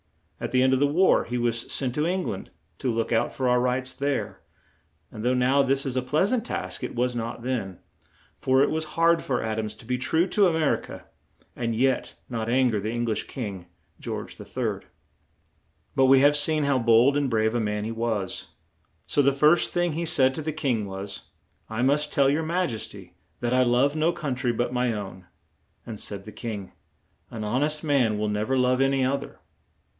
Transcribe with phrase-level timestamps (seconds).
[0.39, 3.31] At the end of the war he was sent to Eng land to look out
[3.31, 4.41] for our rights there;
[5.11, 7.77] and, though now this is a pleas ant task, it was not then,
[8.39, 11.01] for it was hard for Ad ams to be true to A mer i ca
[11.55, 13.67] and yet not an ger the Eng lish king,
[13.99, 14.45] George III.
[14.45, 14.89] [Illustration: GEORGE III.
[14.89, 17.91] From an anonymous print.] But we have seen how bold and brave a man he
[17.91, 18.47] was,
[19.05, 21.25] so the first thing he said to the king was:
[21.69, 24.93] "I must tell your Maj es ty that I love no coun try but my
[24.93, 25.27] own";
[25.85, 26.71] and said the king:
[27.29, 29.39] "An hon est man will nev er love an y oth er."